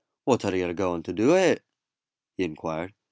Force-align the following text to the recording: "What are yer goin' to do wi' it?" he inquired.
"What 0.25 0.43
are 0.45 0.55
yer 0.55 0.73
goin' 0.73 1.03
to 1.03 1.13
do 1.13 1.27
wi' 1.27 1.41
it?" 1.51 1.63
he 2.35 2.43
inquired. 2.43 2.95